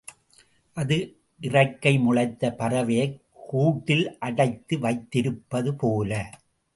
அது, 0.77 0.97
இறக்கை 1.41 1.99
முளைத்த 1.99 2.55
பறவையை 2.59 3.05
கூண்டில் 3.49 4.17
அடைத்து 4.19 4.77
வைத்திருப்பதைப்போல. 4.77 6.11